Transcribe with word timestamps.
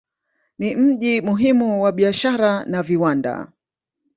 Ni 0.59 0.75
mji 0.75 1.21
muhimu 1.21 1.81
wa 1.83 1.91
biashara 1.91 2.65
na 2.65 2.83
viwanda. 2.83 3.51